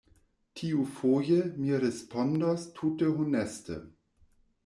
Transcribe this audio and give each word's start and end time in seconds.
Tiufoje, 0.59 1.37
mi 1.57 1.75
respondos 1.83 2.65
tute 2.79 3.13
honeste! 3.19 3.81